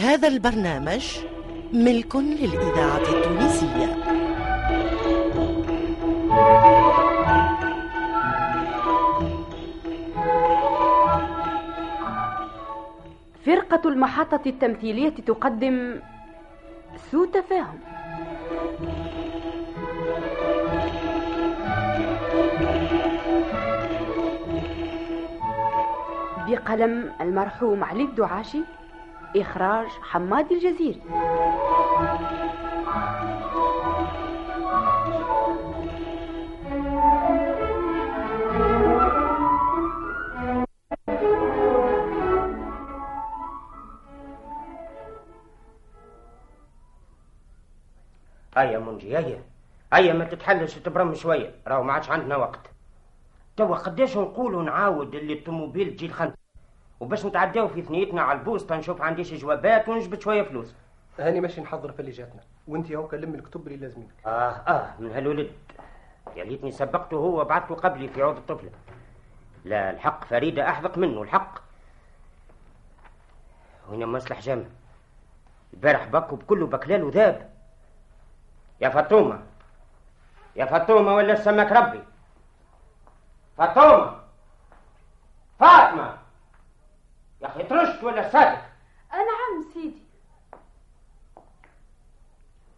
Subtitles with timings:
[0.00, 1.18] هذا البرنامج
[1.72, 3.86] ملك للإذاعة التونسية.
[13.46, 16.00] فرقة المحطة التمثيلية تقدم
[17.10, 17.78] سوء تفاهم.
[26.48, 28.60] بقلم المرحوم علي الدعاشي
[29.36, 31.02] إخراج حماد الجزيري.
[48.56, 49.44] هيا منجي هيا
[49.92, 51.54] هيا ما تتحلش تبرم شوية.
[51.66, 52.70] راهو ما عادش عندنا وقت.
[53.56, 56.39] توا قداش نقولوا نعاود اللي الطوموبيل تجي الخنت
[57.00, 60.74] وباش نتعداو في ثنيتنا على البوسطة نشوف عنديش جوابات ونجبد شوية فلوس.
[61.18, 62.40] هاني ماشي نحضر في اللي جاتنا.
[62.68, 65.52] وانت هو كلم الكتب اللي لازمينك آه آه من هالولد.
[66.36, 68.70] يا ليتني سبقته هو وبعثته قبلي في عود الطفلة.
[69.64, 71.58] لا الحق فريدة أحذق منه الحق.
[73.90, 74.64] وين مصلح جامع.
[75.74, 77.50] البارح بكوا بكله بكلال وذاب.
[78.80, 79.42] يا فاطمة.
[80.56, 82.02] يا فاطمة ولا سمك ربي.
[83.58, 84.20] فاطمة.
[85.58, 86.19] فاطمة.
[87.42, 88.60] يا أخي ترشت ولا صادق
[89.12, 90.02] نعم سيدي.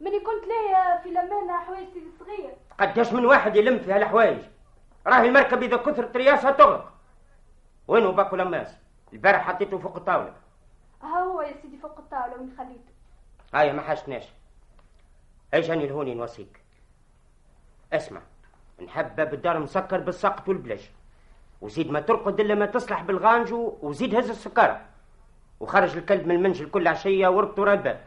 [0.00, 2.54] مني كنت ليا في لمانة حوايجي الصغير.
[2.80, 4.38] قداش من واحد يلم في هالحوايج
[5.06, 6.92] راهي المركب إذا كثرت رياسها تغرق.
[7.88, 8.77] وينو باكو لماس؟
[9.12, 10.34] البارح حطيته فوق الطاولة.
[11.02, 12.92] ها هو يا سيدي فوق الطاولة وين خليته؟
[13.54, 14.24] هاي ما حاجتناش
[15.54, 16.60] إيش اني الهوني نوصيك؟
[17.92, 18.20] اسمع
[18.84, 20.91] نحب باب الدار مسكر بالسقط والبلاش
[21.62, 24.80] وزيد ما ترقد إلا ما تصلح بالغانجو وزيد هز السكارة
[25.60, 28.00] وخرج الكلب من المنجل كل عشية وربط ورا الباب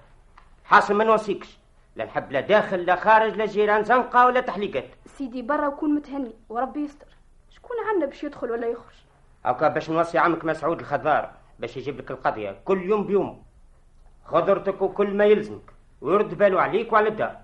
[0.66, 1.58] حاصل ما نوصيكش
[1.96, 4.90] لا نحب لا داخل لا خارج لا جيران زنقة ولا تحليقات.
[5.06, 7.08] سيدي برا وكون متهني وربي يستر.
[7.50, 8.96] شكون عندنا باش يدخل ولا يخرج؟
[9.46, 13.44] هكا باش نوصي عمك مسعود الخضار باش يجيب لك القضية كل يوم بيوم.
[14.26, 15.74] خضرتك وكل ما يلزمك.
[16.02, 17.38] ويرد باله عليك وعلى الدار.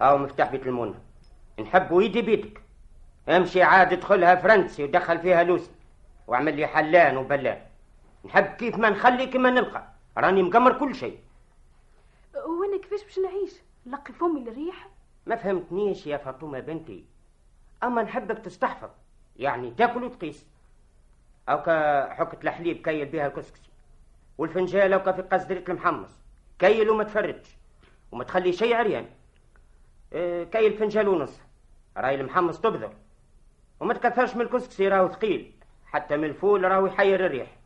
[0.00, 0.94] هاو مفتاح بيت المونة
[1.60, 2.63] نحب ويدي بيتك.
[3.28, 5.70] امشي عاد ادخلها فرنسي ودخل فيها لوسي.
[6.26, 7.62] واعمل لي حلان وبلان.
[8.24, 9.88] نحب كيف ما نخلي كما نلقى.
[10.18, 11.18] راني مقمر كل شيء.
[12.34, 13.54] وأنا كيفاش باش نعيش؟
[13.86, 14.88] نلقي فمي الريح
[15.26, 17.04] ما فهمتنيش يا فاطمة بنتي.
[17.82, 18.90] أما نحبك تستحفظ.
[19.36, 20.46] يعني تاكل وتقيس.
[21.48, 23.70] أو كحكة الحليب كيل بها الكسكسي.
[24.38, 26.20] والفنجال أو في قصدرة المحمص.
[26.58, 27.56] كيل وما تفرجش
[28.12, 29.06] وما تخلي شيء عريان.
[30.12, 31.40] آه كيل فنجال ونص.
[31.96, 32.92] راي المحمص تبذر.
[33.80, 35.52] وما تكثرش من الكسكسي راهو ثقيل.
[35.86, 37.56] حتى من الفول راهو يحير الريح.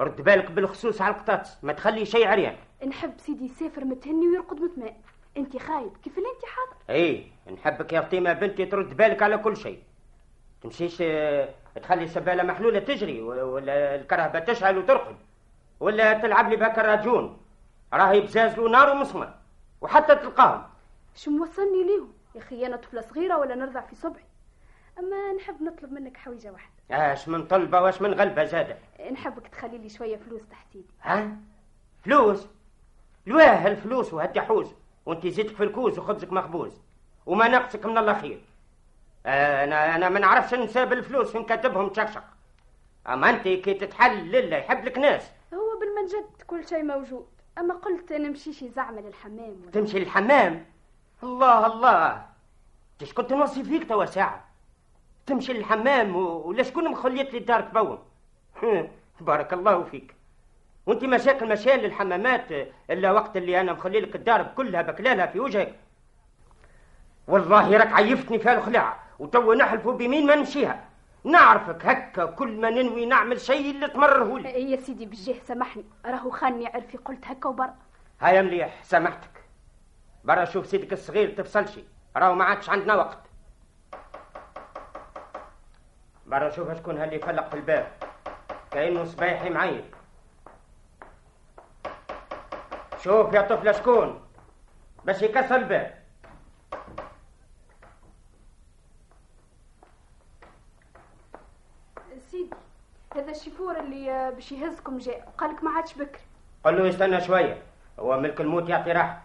[0.00, 2.56] رد بالك بالخصوص على القطاطس ما تخلي شيء عريان.
[2.86, 4.94] نحب سيدي يسافر متهني ويرقد مطمئن
[5.36, 9.56] انت خايب كيف اللي انت حاضر؟ إيه نحبك يا فاطمه بنتي ترد بالك على كل
[9.56, 9.82] شيء.
[10.62, 11.48] تمشيش آه
[11.82, 15.16] تخلي السبالة محلولة تجري ولا الكرهبة تشعل وترقد.
[15.80, 17.40] ولا تلعب لي بهاك الراجون
[17.92, 19.34] راهي بزاز له نار ومسمر.
[19.80, 20.62] وحتى تلقاهم.
[21.14, 24.24] شو موصلني ليهم؟ يا أخي أنا طفلة صغيرة ولا نرضع في صبعي.
[24.98, 26.72] أما نحب نطلب منك حويجة واحدة.
[26.90, 28.76] آش من طلبة وآش من غلبة زادة.
[29.12, 31.36] نحبك تخلي لي شوية فلوس تحت ايدي ها؟
[32.04, 32.46] فلوس؟
[33.26, 34.74] لواه الفلوس وهالدحوس
[35.06, 36.80] وانت زيدك في الكوز وخبزك مخبوز.
[37.26, 38.40] وما نقصك من الله خير.
[39.26, 42.24] أنا أنا ما نعرفش نساب الفلوس فين كاتبهم تشقشق
[43.06, 45.30] أما انت كي تتحل لله يحب لك ناس.
[45.54, 47.26] هو بالمنجد كل شيء موجود.
[47.58, 50.66] أما قلت نمشيش زعمل الحمام ولا تمشي للحمام؟
[51.22, 52.26] الله الله.
[52.98, 54.47] تش كنت نوصي فيك توا ساعة؟
[55.28, 56.16] تمشي للحمام.
[56.16, 57.98] ولا شكون مخليت لي دارك بون
[59.20, 60.14] بارك الله فيك.
[60.86, 62.46] وانت مشاكل مشال للحمامات
[62.90, 65.74] إلا وقت اللي أنا مخلي لك الدار كلها بكلالها في وجهك.
[67.28, 70.84] والله راك عيفتني فيها الخلاعة وتوا نحلفوا بمين ما نمشيها.
[71.24, 75.84] نعرفك هكا كل ما ننوي نعمل شيء اللي تمرره لي إيه يا سيدي بالجاه سامحني.
[76.06, 77.74] راهو خاني عرفي قلت هكا وبرا
[78.20, 79.44] هيا مليح سامحتك.
[80.24, 81.84] برا شوف سيدك الصغير تفصلشي.
[82.16, 83.18] راهو ما عادش عندنا وقت.
[86.28, 87.92] برا شوف شكون هاللي فلق في الباب.
[88.70, 89.84] كأنه صبايحي معيط
[92.98, 94.20] شوف يا طفلة شكون
[95.04, 95.98] باش يكسر الباب.
[102.30, 102.50] سيدي
[103.16, 105.32] هذا الشيفور اللي باش يهزكم جاء.
[105.38, 106.22] قالك ما عادش بكري
[106.64, 107.62] قل له يستنى شوية.
[108.00, 109.22] هو ملك الموت يعطي راحة.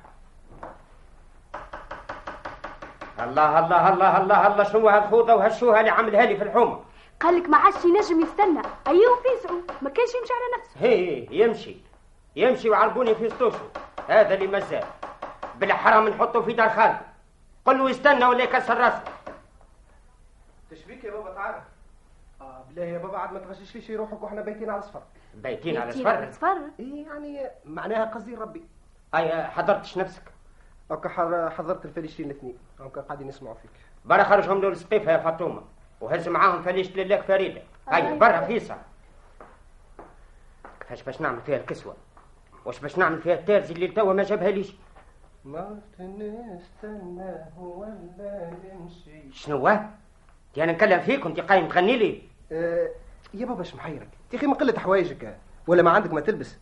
[3.20, 6.93] الله الله الله الله الله شنو هالخوضة وهالشوهة اللي عملها لي في الحومة؟
[7.24, 8.62] قال لك ما عادش ينجم يستنى.
[8.88, 10.80] أيوه فيسعوا ما كانش يمشي على نفسه.
[10.80, 11.78] هي يمشي.
[12.36, 13.66] يمشي وعربوني في ستوشو
[14.08, 14.84] هذا اللي مازال.
[15.60, 16.98] بالحرام نحطه في دار خالد.
[17.66, 19.04] قل له يستنى ولا يكسر راسه.
[20.72, 21.62] تشبيك يا بابا تعال.
[22.42, 25.02] آه بالله يا بابا عاد ما تغشش ليش روحك وإحنا بايتين على الصفر.
[25.36, 28.64] بايتين على بيتين على صفر صفر إيه يعني معناها قصدي ربي.
[29.16, 30.24] أي حضرتش نفسك؟
[30.92, 32.58] أوكا حر- حضرت الفليشتين الاثنين.
[32.80, 33.72] أوكا قاعدين يسمعوا فيك.
[34.06, 35.62] برا خرجهم دول السقيفة يا فاطمة.
[36.04, 37.62] وهز معاهم فليشة لله فريدة.
[37.88, 38.76] هاي برا فيصل.
[40.80, 41.96] كيفاش باش نعمل فيها الكسوة؟
[42.66, 44.74] واش باش نعمل فيها التارزي اللي توا ما جابها ليش
[45.46, 49.32] ما نستناه ولا يمشي.
[49.32, 52.22] شنو أنا نكلم فيك وانت قايم تغني لي.
[52.52, 52.90] آه
[53.34, 55.38] يا بابا اش محيرك يا أخي ما قلة حوايجك.
[55.68, 56.58] ولا ما عندك ما تلبس.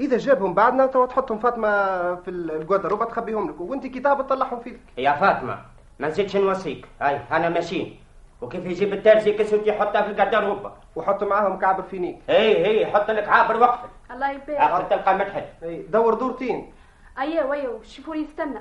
[0.00, 1.68] إذا جابهم بعدنا توا تحطهم فاطمة
[2.14, 3.60] في الجوادروبه تخبيهم لك.
[3.60, 4.80] وأنت كتاب تطلعهم فيك.
[4.98, 5.64] يا فاطمة
[5.98, 6.86] ما نزيدش نوصيك.
[7.00, 8.00] هاي أنا ماشيين.
[8.42, 13.28] وكيف يجيب التارزي كسوتي يحطها في القردروبة وحط معاهم كعب الفينيك هي هي حط لك
[13.28, 14.50] عابر وقفل الله يبارك.
[14.50, 15.44] اخر تلقى مدحت.
[15.62, 16.72] إي دور دورتين.
[17.18, 18.60] أيوه أيوه شوفوني استنى.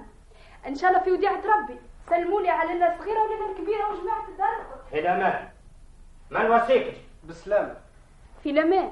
[0.67, 1.79] إن شاء الله في وديعة ربي.
[2.09, 5.49] سلموا لي على الصغيره ولا الكبيرة وجماعة الدار في الامان
[6.31, 7.75] ما نوصيكش بالسلامه
[8.43, 8.91] في الامان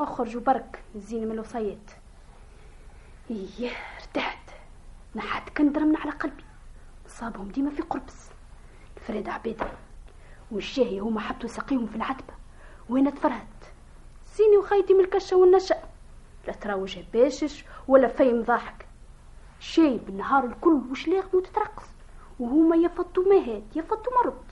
[0.00, 1.90] اخرج وبرك زيني من الوصيات.
[3.30, 3.70] إيه
[4.00, 4.43] ارتحت.
[5.16, 6.44] نحت كندر من على قلبي.
[7.06, 8.30] صابهم ديما في قربس.
[8.96, 9.66] الفريدة عبيدة
[10.50, 12.34] والشاهي هما حبتوا سقيهم في العتبة.
[12.88, 13.64] وين تفرهت؟
[14.24, 15.82] سيني وخيتي من الكشة والنشأ.
[16.46, 18.86] لا ترى وجه باشش ولا فيم ضاحك.
[19.60, 21.88] شاي بالنهار الكل وشلاغ وتترقص
[22.40, 24.44] وهما يفطوا مهات يفطوا مرض.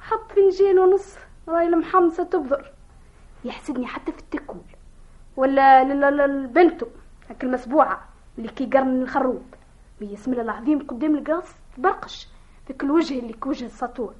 [0.00, 1.16] حط فنجان ونص
[1.48, 2.72] راي المحمصة تبذر.
[3.44, 4.62] يحسدني حتى في التكول.
[5.36, 6.86] ولا ل- ل- ل- لبنته
[7.30, 9.54] هاك المسبوعة اللي كي قرن الخروب.
[10.02, 12.28] بسم الله العظيم قدام القاص تبرقش.
[12.66, 14.14] فيك الوجه اللي كوجه السطور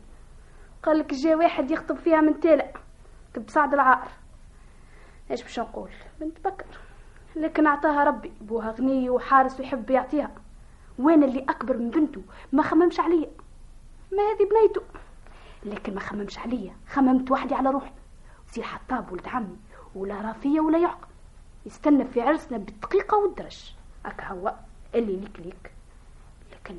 [0.83, 2.73] قال لك جا واحد يخطب فيها من تالع
[3.35, 4.09] تب سعد العار.
[5.31, 5.91] إيش باش نقول؟
[6.21, 6.67] بنت بكر.
[7.37, 10.35] لكن أعطاها ربي بوها غني وحارس ويحب يعطيها.
[10.99, 13.31] وأنا اللي أكبر من بنته ما خممش عليا.
[14.13, 14.83] ما هذه بنيته.
[15.65, 16.77] لكن ما خممش عليا.
[16.89, 17.93] خممت وحدي على روحي.
[18.47, 19.57] سي حطاب ولد عمي
[19.95, 21.09] ولا رافية ولا يعقل
[21.67, 23.75] يستنى في عرسنا بالدقيقة والدرج.
[24.05, 24.55] هكا هو.
[24.95, 25.73] اللي ليك ليك
[26.53, 26.79] لكن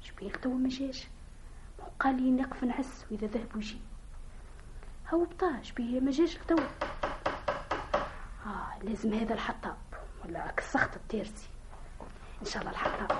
[0.00, 1.06] شبيك توا ما جاش؟
[1.78, 3.78] ما هو قال لي نقف نعس وإذا ذهب ويجي.
[5.14, 6.60] هو بطاش بيه ما جاش توا
[8.46, 9.76] آه لازم هذا الحطاب.
[10.24, 11.48] ولا كسخت التيرسي.
[12.42, 13.18] إن شاء الله الحطاب.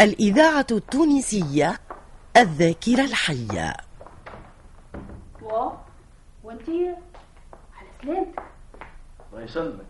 [0.00, 1.78] الإذاعة التونسية
[2.36, 3.76] الذاكرة الحية
[5.42, 5.70] و
[6.44, 6.94] وانتي
[7.78, 8.42] على سلامتك
[9.32, 9.86] الله يسلمك.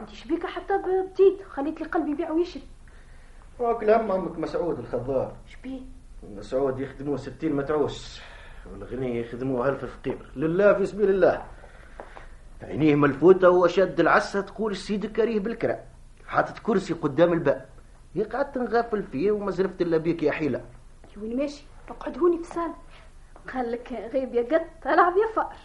[0.00, 2.62] انتي شبيكة حتى بتيت خليت لي قلبي يبيع ويشري
[3.58, 5.36] واكل هم عمك مسعود الخضار.
[5.46, 5.80] شبيه.
[6.22, 8.20] مسعود يخدموه ستين متعوس
[8.72, 10.32] والغني يخدموه ألف فقير.
[10.36, 11.44] لله في سبيل الله.
[12.62, 15.80] عينيه ملفوتة وشد العسة تقول السيد كريه بالكرة.
[16.26, 17.66] حاطط كرسي قدام الباب.
[18.32, 20.64] قعدت نغافل فيه وما زرفت إلا بيك يا حيلة.
[21.04, 22.74] انتي وين ماشي؟ اقعد هوني في الصالة
[23.54, 25.56] قال لك غيب يا قط ألعب يا فار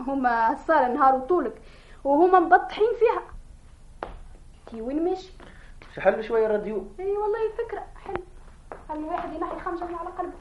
[0.00, 1.62] هما الصالة نهار وطولك
[2.04, 3.22] وهما مبطحين فيها.
[4.66, 5.32] انتي وين ماشي؟
[5.94, 8.22] شحال شوية راديو إي والله فكرة حلو
[8.88, 10.32] خلي واحد ينحي خنجر على قلبه.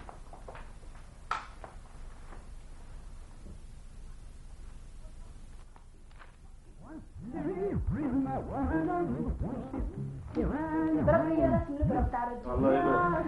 [11.06, 13.26] بربي يا رسم نضرب تاع الرجال الله يبارك.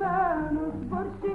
[0.00, 1.33] ما نصبرش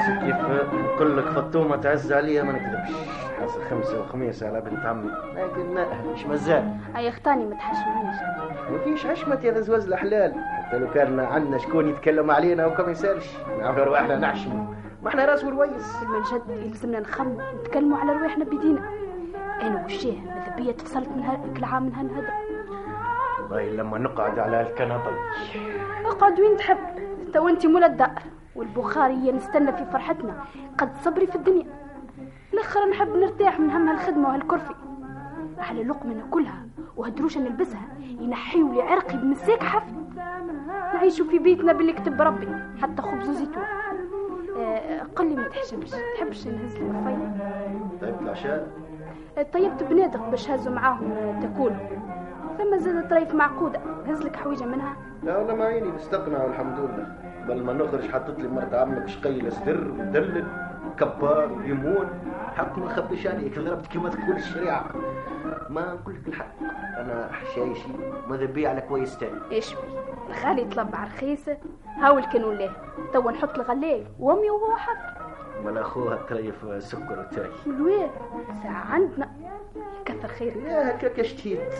[0.00, 0.36] حاسب كيف؟
[0.74, 2.96] نقول لك فطومة تعز عليا ما نكذبش.
[3.40, 5.10] حاسب خمسة وخميس على بنت عمي.
[5.34, 8.16] لكن مش مزال أي أختاني ما تحشمنيش
[8.70, 13.26] ما فيش حشمة يا زواج الأحلال حتى لو كان عندنا شكون يتكلم علينا وكم يسألش.
[13.60, 16.02] نعمل رواحنا نحشموا ما إحنا راس والويس.
[16.02, 17.38] من جد يلزمنا نخمم.
[17.60, 18.80] نتكلموا على رواحنا بيدينا
[19.62, 22.32] أنا والشاه ماذا بيا تفصلت من هذاك العام من هالهدى
[23.42, 25.12] والله لما نقعد على الكنبة
[26.06, 26.78] أقعد وين تحب.
[27.34, 28.22] تو أنت مولا الدار
[28.56, 30.34] والبخارية نستنى في فرحتنا.
[30.78, 31.66] قد صبري في الدنيا.
[32.52, 34.74] الآخر نحب نرتاح من هم هالخدمة وهالكرفي
[35.58, 36.66] على لقمة ناكلها
[36.96, 37.88] وهدروشة نلبسها.
[38.00, 39.94] ينحيوا لي عرقي بمساك حفل
[40.94, 42.48] نعيشوا في بيتنا باللي كتب ربي
[42.82, 43.62] حتى خبز وزيتون.
[44.56, 45.90] آه قل لي ما تحشمش.
[45.90, 47.18] تحبش نهز لي رفيع
[48.00, 48.68] طيب العشاء.
[49.52, 51.76] طيبت بنادق باش هزوا معاهم تاكلوا.
[52.58, 53.80] ثم زاد طريف معقودة.
[54.06, 57.29] هز لك حويجة منها؟ لا والله ما عيني مستقنع والحمد لله.
[57.48, 60.46] بل ما نخرج حطت لي مرت عمك شقيلة صدر ودلل
[60.98, 62.08] كبار وليمون
[62.56, 64.84] حق ما نخبيش عليك ضربت كما تقول الشريعة.
[65.68, 66.54] ما نقول لك الحق.
[66.96, 67.88] أنا حشايشي
[68.28, 69.80] ماذا بي على كويس تاني؟ إيش بي؟
[70.28, 71.56] الغالي يطلب مع رخيصة
[71.98, 72.70] هاول كانوا ليه.
[73.12, 75.20] توا نحط الغلاية وامي وهو حط
[75.64, 77.50] مال أخوها طريف سكر وتاي.
[77.66, 78.08] الوين
[78.62, 79.30] ساعة عندنا.
[80.04, 80.56] كثر خير.
[80.64, 81.74] لا هكاك شتيت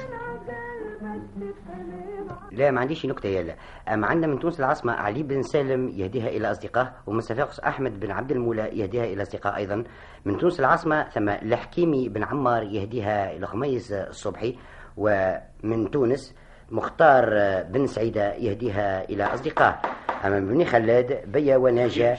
[2.52, 3.54] لا ما عنديش نكتة يلا
[3.88, 8.10] أما عندنا من تونس العاصمة علي بن سالم يهديها إلى أصدقائه ومن صفاقس أحمد بن
[8.10, 9.84] عبد المولى يهديها إلى أصدقاء أيضا.
[10.24, 14.56] من تونس العاصمة ثم الحكيمي بن عمار يهديها إلى خميس الصبحي
[14.96, 16.34] ومن تونس
[16.70, 17.24] مختار
[17.62, 19.80] بن سعيدة يهديها إلى أصدقائه.
[20.24, 22.16] أما من بني خلاد بيا وناجا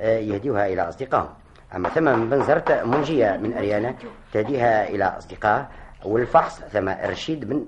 [0.00, 1.34] آه، يهديها إلى أصدقائهم.
[1.76, 3.94] أما ثم من بنزرت منجية من أريانا
[4.32, 5.68] تهديها إلى أصدقائه.
[6.04, 7.66] والفحص ثم رشيد بن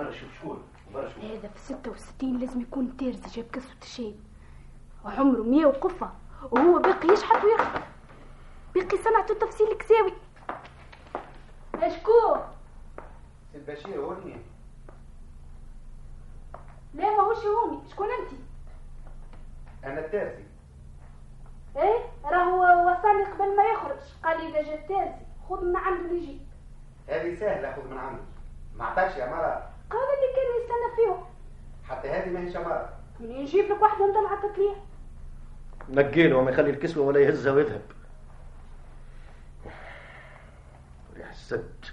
[0.00, 0.62] برا شوف شكون
[0.94, 1.24] برا شوف.
[1.24, 4.14] هذا في ستة وستين لازم يكون تيرز جاب كسوة الشاي
[5.04, 6.10] وعمره مية وقفة
[6.50, 7.82] وهو باقي يشحت ويخطف
[8.74, 10.12] باقي صنعته تفصيل كساوي
[11.74, 12.40] أشكون؟
[13.52, 14.36] سيد بشير ورني
[16.94, 18.40] لا ماهوش هوني شكون انت؟
[19.84, 20.44] أنا التازي
[21.76, 23.98] إيه راهو وصلني قبل ما يخرج.
[24.24, 25.14] قال لي إذا جا تازي
[25.48, 26.40] خذ من عنده اللي يجي
[27.08, 28.22] هذه سهلة خذ من عندك
[28.76, 31.24] ما عطاكش يا مرة قال اللي كان يستنى فيهم.
[31.88, 32.88] حتى هذه ماهيش مرة
[33.20, 34.74] منين نجيب لك واحدة مطلعه تطليع
[35.88, 37.82] نقيله وما يخلي الكسوة ولا يهزها ويذهب.
[41.16, 41.84] ريح السد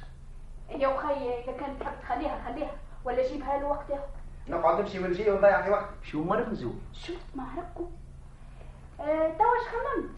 [0.69, 2.71] يا وخي إذا كانت تحب تخليها خليها
[3.05, 4.07] ولا جيبها له وقتها
[4.47, 5.89] نقعد نمشي ونجي ونضيع في وقت.
[6.03, 7.87] شو مرمزو شفت معركوا
[8.99, 10.09] آه تواش خممت؟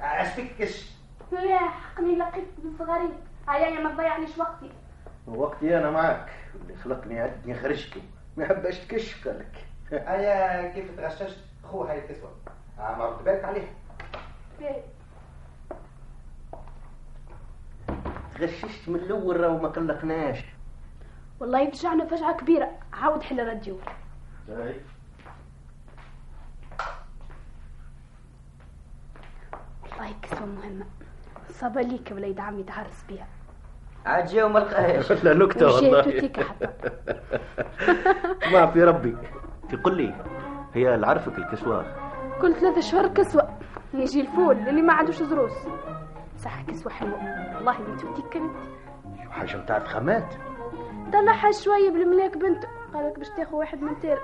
[0.00, 0.90] اشفيك كش
[1.32, 3.12] لا حقني لقيت بالصغارين
[3.48, 4.72] هيا ما تضيعنيش وقتي.
[5.26, 6.30] وقتي أنا معاك
[6.62, 8.02] اللي خلقني عدني خرجتي
[8.36, 9.66] ما يحبش تكشف لك.
[9.92, 12.30] هيا كيف تغششت؟ خوها هاي الكسوة
[12.78, 13.68] آه، ما رد بالك عليها
[14.60, 14.82] باهي.
[18.38, 20.44] تغششت من الأول راهو ما قلقناش.
[21.40, 22.70] والله يفجعنا فجعة كبيرة.
[22.92, 23.78] عاود حل الراديو.
[24.48, 24.74] والله
[30.22, 30.84] كسوة مهمة.
[31.50, 33.26] صابة ليك وليد عمي تعرس بيها.
[34.06, 35.12] عاد جا وما لقاهاش.
[35.24, 36.30] لا نكتة وجاي والله.
[38.52, 39.16] ما في ربي.
[39.70, 40.14] تقول لي
[40.74, 41.84] هي اللي عرفك الكسوة
[42.40, 43.48] كل ثلاثة شهور كسوة.
[43.94, 45.52] يجي الفول اللي ما عندوش زروس
[46.38, 47.18] صح كسوة حلوة.
[47.56, 48.52] والله بنت توتيك كانت.
[49.24, 50.34] شو حاجة متاع فخامات
[51.12, 54.18] طلعها شوية بالملاك بنته قالك باش تاخذ واحد من تير.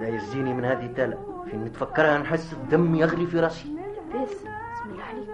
[0.00, 3.76] لا يزيني من هذه التالة في نتفكرها نحس الدم يغلي في راسي.
[4.14, 4.44] بس
[4.82, 5.28] بسم الله عليك.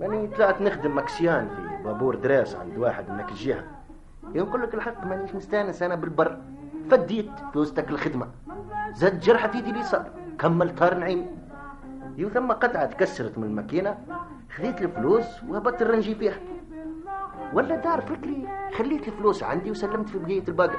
[0.00, 3.64] ماني طلعت نخدم مكسيان في بابور دراس عند واحد من هاك الجهة
[4.34, 6.38] يقول لك الحق مانيش مستانس أنا بالبر.
[6.90, 8.28] فديت في وسطك الخدمة.
[8.92, 10.10] زاد جرحة في يدي اليسار.
[10.38, 11.26] كمل طار نعيم.
[12.16, 13.98] يو ثم قطعة تكسرت من الماكينة.
[14.56, 16.36] خذيت الفلوس وهبطت الرنجي فيها.
[17.52, 20.78] ولا دار فكري خليت الفلوس عندي وسلمت في بقية الباقي.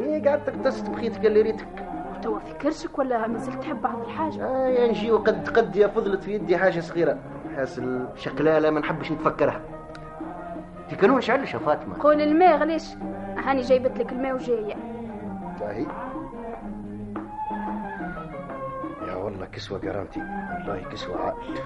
[0.00, 1.86] إيه قعدت اقتصت بخيتك اللي ريتك
[2.22, 6.22] توا في كرشك ولا مازلت تحب بعض الحاجة؟ آه يا نجي وقد قد يا فضلت
[6.22, 7.18] في يدي حاجة صغيرة.
[7.60, 9.60] حاسل شكلها ما نحبش نتفكرها.
[10.90, 12.94] دي كانوا شعلش يا فاطمة قول الماء غليش.
[13.36, 14.74] هاني جايبت لك الماء وجاية.
[15.60, 15.86] باهي
[19.08, 20.20] يا والله كسوة قرامتي.
[20.20, 21.58] والله كسوة عقل.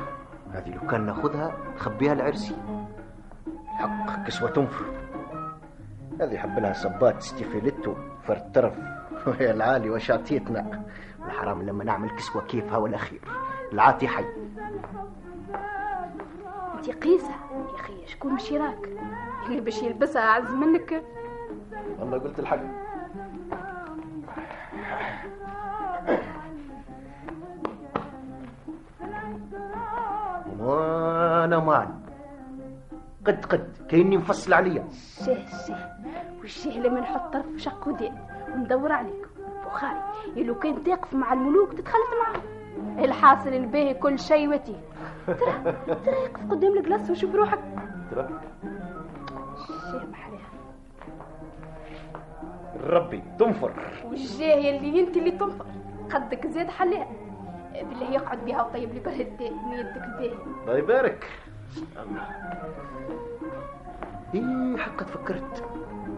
[0.52, 2.56] هذه لو كان ناخذها نخبيها لعرسي.
[3.66, 4.84] حق كسوة تنفر.
[6.20, 8.74] هذه حب لها صبات ستيفيليتو فرد طرف
[9.26, 10.84] وهي العالي وشعتيتنا
[11.26, 13.20] الحرام لما نعمل كسوة كيفها والأخير.
[13.72, 14.24] العاطي حي.
[16.84, 18.88] انت قيسة يا أخي شكون مش راك
[19.46, 21.04] اللي باش يلبسها أعز منك.
[21.98, 22.58] والله قلت الحق.
[30.58, 31.88] وأنا مال
[33.26, 34.88] قد قد كأني مفصل عليا.
[35.24, 35.76] شه شه
[36.40, 38.12] والشيه لما نحط طرف شق ودي
[38.54, 39.26] وندور عليك.
[39.66, 40.00] بخاري
[40.36, 42.42] لو كان تقف مع الملوك تتخلط معهم
[42.98, 44.80] الحاصل الباهي كل شيء وتيه
[45.26, 47.58] ترى ترى يقف قدام الجلاس وشوف روحك.
[49.66, 50.50] شيه محلاها
[52.86, 53.72] ربي تنفر.
[54.04, 55.66] والجاهية اللي انت اللي تنفر.
[56.12, 57.06] قدك زاد حلاها
[57.72, 59.00] بالله يقعد بها وطيب لي
[59.50, 61.30] من يدك الباهي الله يبارك.
[62.02, 62.28] الله.
[64.34, 65.64] إيه حقا تفكرت.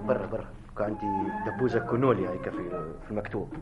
[0.05, 0.47] برا برا.
[0.79, 2.71] كان عندي دبوزة كونولي هيك في
[3.05, 3.53] في المكتوب.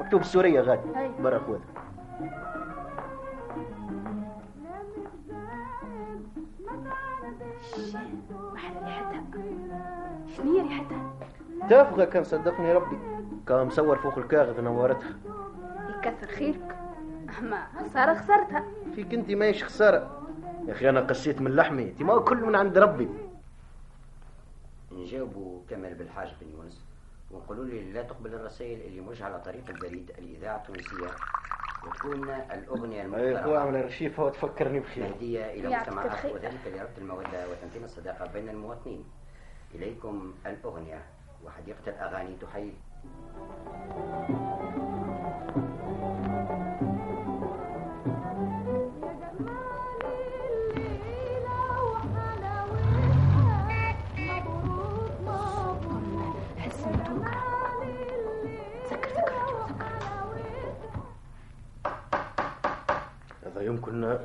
[0.00, 0.88] مكتوب السورية غادي.
[1.20, 1.83] برا خذ محل ريحتها
[10.36, 11.14] شنو هي ريحتها
[11.68, 12.98] تافهة كان صدقني ربي.
[13.46, 15.18] كان مصور فوق الكاغذ نورتها.
[15.88, 16.76] يكثر خيرك.
[17.38, 18.64] أما خسارة خسرتها.
[18.94, 20.28] فيك أنت ماهيش خسارة.
[20.66, 21.82] يا أخي أنا قسيت من لحمي.
[21.82, 23.08] أنت ما كل من عند ربي.
[24.92, 26.84] نجاوبوا كمال بالحاج بن يونس.
[27.30, 31.10] ونقولوا لي لا تقبل الرسائل اللي موجهة على طريق البريد الإذاعة التونسية.
[31.86, 36.24] وتكون الأغنية اي خويا المقترحه عمل رشيفه وتفكرني بخير مهديه إلى يعطيك مجتمعات.
[36.24, 39.04] وذلك لربط المودة وتمكين الصداقة بين المواطنين.
[39.74, 41.02] إليكم الأغنية.
[41.44, 42.74] وحديقه الاغاني تحيي.
[49.34, 49.63] حس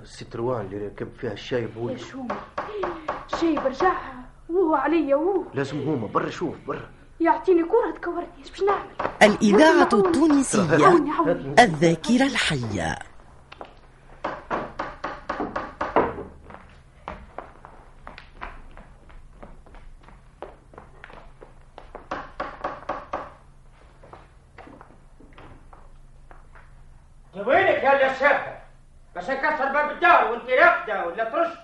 [0.01, 2.23] الستروان اللي ركب فيها الشاي بولي إيش هو
[3.39, 3.93] شي برجع.
[4.49, 5.43] وهو عليا وهو.
[5.53, 6.89] لازم هما برا شوف برا.
[7.19, 8.89] يعطيني كرة تكورني إيش باش نعمل؟
[9.23, 10.87] الإذاعة التونسية
[11.59, 12.97] الذاكرة الحية
[27.35, 28.57] وينك يا اللي الشافة
[29.15, 31.57] باش نكسر باب الدار وانت راقدة ولا ترش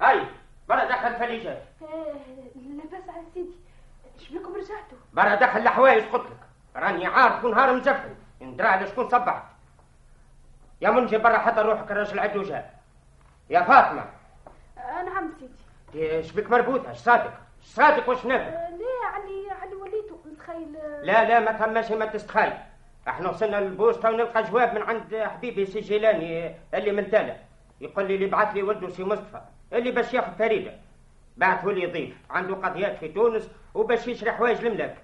[0.00, 0.26] هاي
[0.68, 1.62] برا دخل الفليجات
[2.56, 3.50] لاباس على سيدي
[4.20, 6.46] إيش بكم رجعتوا برا دخل الحوايج قلت لك
[7.56, 9.42] نهار مزفل ندرى على شكون صبعت
[10.80, 12.74] يا منجي برا حتى روحك الراجل عدو جاء
[13.50, 14.04] يا فاطمة.
[14.78, 15.52] آه نعم سيدي.
[15.92, 20.16] دي إيش بك مربوطة؟ إيش صادق؟ إيش صادق واش نافع آه ليه علي علي وليتوا
[20.32, 22.52] متخيل آه، لا لا ما ثماش ما تستخاي
[23.08, 27.36] إحنا وصلنا للبوسطة ونلقى جواب من عند حبيبي سي جيلاني اللي من تالا.
[27.80, 29.40] يقول لي اللي بعث لي ولده سي مصطفى
[29.72, 30.72] اللي باش ياخذ فريدة.
[31.36, 32.16] بعثه لي ضيف.
[32.30, 34.96] عنده قضيات في تونس وباش يشري حوايج الملاك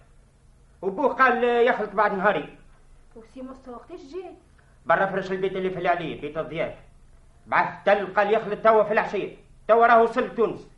[0.83, 2.59] وبوه قال يخلط بعد نهاري.
[3.17, 4.35] وسي مصطفى وقتاش جاي؟
[4.87, 6.75] برا فرش البيت اللي في العلية بيت الضياف.
[7.47, 9.37] بعث تل قال يخلط توا في العشية
[9.69, 10.69] توا راه وصل تونس.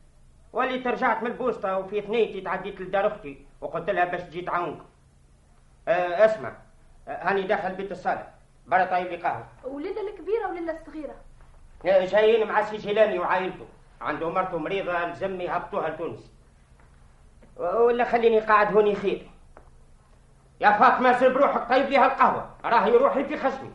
[0.53, 4.79] وليت رجعت من البوسطة وفي ثنيتي تعديت لدار أختي وقلت لها باش تجي تعاونك.
[5.89, 6.53] أه اسمع.
[7.09, 8.31] أه هاني داخل بيت الصالح
[8.67, 9.47] برا طايب لي قهوة.
[9.65, 11.15] وليدة الكبيرة وليدة الصغيرة؟
[11.87, 13.67] أه، جايين مع سي جيلاني وعائلته
[14.01, 16.33] عنده مرته مريضة لزم يهبطوها لتونس.
[17.57, 19.31] ولا خليني قاعد هوني خير.
[20.61, 22.51] يا فاطمة سير بروحك طيب ليها القهوة.
[22.65, 23.73] راه يروح لي في خصمي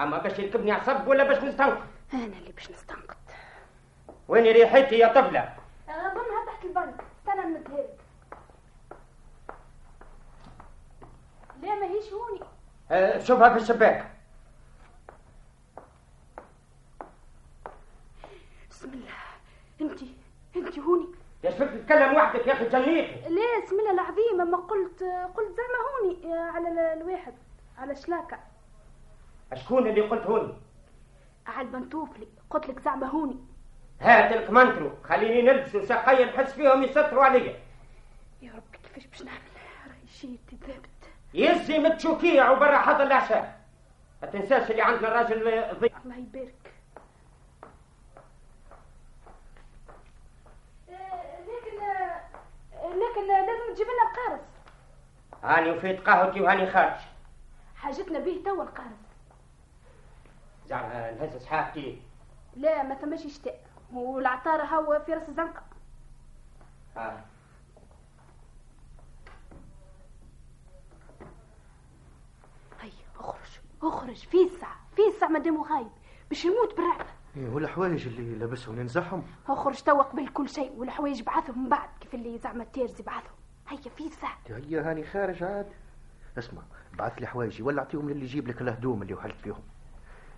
[0.00, 1.80] أما باش يركبني عصب ولا باش نستنقذ
[2.14, 3.14] أنا اللي باش نستنقذ
[4.28, 5.54] وين ريحتي يا طفلة؟
[5.88, 7.04] اظنها تحت البنك.
[7.18, 7.84] استنى نمدها
[11.62, 12.40] لا ماهيش هوني؟
[12.90, 14.10] أه، شوفها في الشباك
[18.70, 19.12] بسم الله
[19.80, 20.00] انت
[20.56, 21.06] انت هوني
[21.44, 25.02] يا شفت تتكلم وحدك يا أخي جنيتي لا بسم الله العظيم أما قلت
[25.36, 27.34] قلت زعما هوني آه، على ال- الواحد
[27.78, 28.38] على شلاكة.
[29.54, 30.54] شكون اللي قلت هوني
[31.46, 33.36] على البنتوفلي قلت لك زعما هوني.
[34.00, 34.90] هات لك منترو.
[35.04, 37.54] خليني نلبس وساقية نحس فيهم يستروا عليا
[38.42, 39.38] يا رب كيفاش باش نعمل؟
[39.88, 40.88] راهي شيتي ذابت
[41.34, 43.60] يزي متشوكيع وبرا حضر العشاء.
[44.22, 45.44] ما تنساش اللي عندنا الراجل
[45.80, 46.54] ضيف الله يبارك
[51.48, 51.76] لكن
[52.82, 54.40] لكن لازم تجيب لنا القارص
[55.42, 57.00] هاني وفيت قهوتي وهاني خارج.
[57.76, 59.02] حاجتنا به توا القارص
[60.66, 62.02] زعما نهز صحافتي
[62.56, 63.64] لا ما ثماش شتاء.
[63.92, 65.62] والعطارة هو في راس الزنقة.
[66.96, 67.20] آه.
[72.80, 73.60] هيا اخرج.
[73.82, 74.16] اخرج.
[74.16, 74.76] في الساعة.
[74.96, 75.90] في الساعة مادام غايب
[76.28, 77.04] باش يموت بالرعبة
[77.36, 82.14] إيه، والحوايج اللي لابسهم ننزعهم اخرج توا قبل كل شيء والحوايج بعثهم من بعد كيف
[82.14, 83.36] اللي زعما التيرزي بعثهم.
[83.72, 85.66] هيا في الساعة هيا هاني خارج عاد.
[86.38, 86.62] اسمع
[86.98, 89.62] بعث لي حوايجي ولا اعطيهم للي يجيب لك الهدوم اللي وحلت فيهم.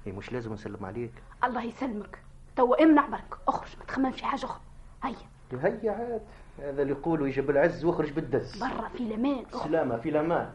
[0.06, 1.12] اي مش لازم نسلم عليك.
[1.44, 2.18] الله يسلمك.
[2.56, 3.38] توا امنع برك.
[3.48, 4.60] اخرج ما تخمم في حاجة أخرى.
[5.04, 5.16] هيا.
[5.62, 6.22] هيا عاد.
[6.58, 9.68] هذا اللي يقولوا يجيب العز واخرج بالدز برا في الامان أخرج.
[9.68, 10.50] سلامة في الامان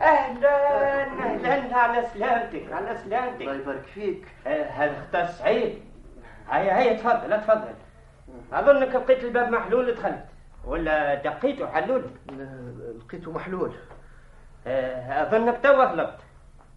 [0.00, 4.26] أهلا أهلا على سلامتك على الله سلامتك يبارك فيك.
[4.46, 5.82] آه، هذا اختار سعيد.
[6.48, 7.74] هيا هيا تفضل تفضل.
[8.52, 10.24] اظنك لقيت الباب محلول دخلت.
[10.64, 12.02] ولا دقيته حلول؟
[13.06, 13.72] لقيته محلول.
[14.66, 16.18] آه، أظنك توا غلطت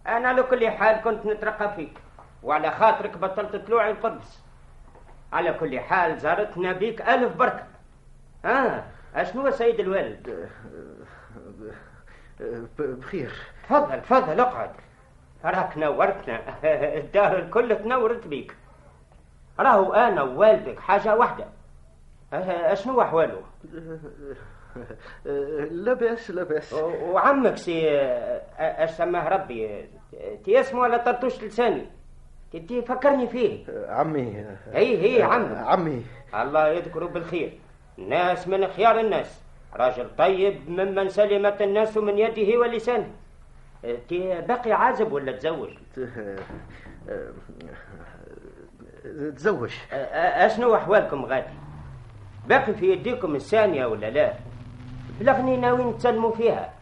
[0.06, 1.98] أنا على كل حال كنت نترقب فيك
[2.42, 4.42] وعلى خاطرك بطلت طلوعي القدس.
[5.32, 7.64] على كل حال زارتنا بيك ألف بركة.
[8.44, 10.28] آه أشنو يا سيد الوالد
[12.40, 13.32] آه، ب- بخير.
[13.68, 14.70] تفضل تفضل اقعد.
[15.44, 16.40] راك نورتنا
[16.98, 18.56] الدار الكل تنورت بيك.
[19.60, 21.44] راهو أنا ووالدك حاجة واحدة
[22.32, 23.40] آه، اشنو احواله
[25.70, 26.72] لا بأس لا بأس.
[26.72, 27.90] و- وعمك سي
[28.58, 29.88] اش سماه ربي
[30.44, 31.86] تي اسمه ولا طرطوش لساني؟
[32.52, 33.64] تي- فكرني فيه.
[33.88, 34.44] عمي.
[34.72, 35.56] هي هي آه، عمي.
[35.56, 36.02] عمي.
[36.34, 37.58] الله يذكره بالخير.
[37.98, 39.40] ناس من خيار الناس.
[39.74, 43.10] راجل طيب ممن سلمت الناس من يده ولسانه.
[43.84, 45.70] آه، تي باقي عازب ولا تزوج؟
[49.36, 49.70] تزوج.
[49.92, 51.46] أشنو أحوالكم غادي؟
[52.48, 54.34] باقي في يديكم الثانية ولا لا؟
[55.20, 56.72] بلغني ناويين تسلموا فيها؟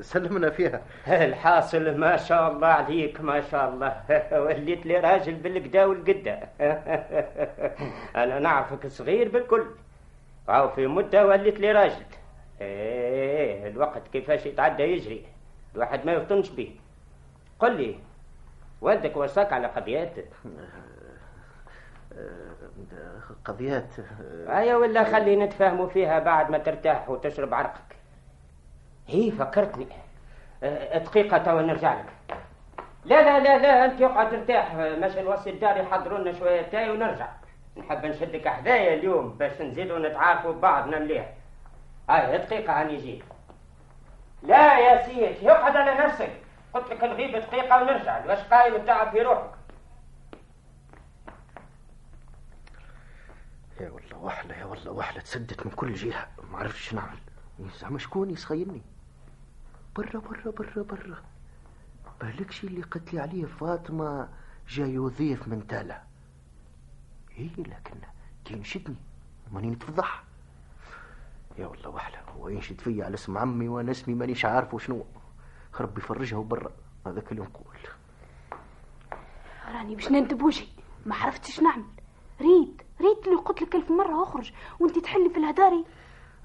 [0.00, 0.82] سلمنا فيها.
[1.08, 4.02] الحاصل ما شاء الله عليك ما شاء الله.
[4.44, 6.48] وليت لي راجل بالقدا والقدا
[8.22, 9.64] أنا نعرفك صغير بالكل.
[10.48, 12.04] أو في مدة وليت لي راجل.
[12.60, 15.24] إيه الوقت كيفاش يتعدى يجري.
[15.74, 16.70] الواحد ما يفطنش به.
[17.58, 17.94] قل لي
[18.84, 20.10] والدك وصاك على قضيات
[23.44, 23.88] قضيات
[24.48, 27.96] ايا ولا خلي نتفاهموا فيها بعد ما ترتاح وتشرب عرقك.
[29.08, 29.86] هي فكرتني.
[30.94, 32.36] دقيقة توا نرجع لك.
[33.04, 37.28] لا لا لا لا أنت اقعد ارتاح ماشي نوصي الدار يحضروا لنا شوية تاي ونرجع.
[37.76, 41.32] نحب نشدك حدايا اليوم باش نزيدوا نتعارفوا ببعضنا مليح
[42.10, 43.24] هاي دقيقة هاني جيت
[44.42, 46.30] لا يا سيدي اقعد على نفسك.
[46.74, 48.26] قلت لك نغيب دقيقة ونرجع.
[48.26, 49.50] واش قايم تعب في روحك.
[53.80, 55.20] يا والله وحلة يا والله وحلة.
[55.20, 56.28] تسدت من كل جهة.
[56.52, 57.18] ما عرفتش نعمل.
[57.80, 58.82] زعما شكون يسخيني
[59.96, 61.22] برا برا برا برا.
[62.20, 64.28] بالكش اللي قلت لي عليه فاطمة
[64.68, 66.02] جاي يضيف من تالا
[67.38, 67.94] إيه لكن
[68.44, 68.96] كي ينشدني
[69.52, 70.22] ماني نتفضح
[71.58, 75.04] يا والله وحلة هو ينشد فيا على اسم عمي وأنا اسمي مانيش عارف وشنو.
[75.80, 76.72] ربي يفرجها برا
[77.06, 77.64] هذاك اللي نقول
[79.74, 80.66] راني باش نندب وجهي
[81.06, 81.84] ما عرفتش نعمل.
[82.40, 82.82] ريت.
[83.00, 84.52] ريت اللي قلت لك ألف مرة أخرج.
[84.80, 85.84] وأنت تحلي في الهداري.